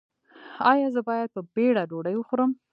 [0.71, 2.51] ایا زه باید په بیړه ډوډۍ وخورم؟